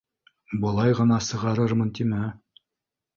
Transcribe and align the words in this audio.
Былай 0.61 0.95
ғына 0.99 1.19
сығарырмын 1.25 1.91
тимә! 1.99 2.23